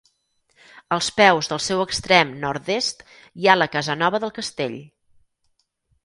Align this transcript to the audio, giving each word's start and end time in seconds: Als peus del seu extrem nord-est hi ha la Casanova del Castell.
Als 0.95 1.09
peus 1.17 1.49
del 1.51 1.59
seu 1.65 1.81
extrem 1.83 2.31
nord-est 2.45 3.03
hi 3.41 3.45
ha 3.51 3.57
la 3.63 3.67
Casanova 3.75 4.21
del 4.25 4.33
Castell. 4.39 4.79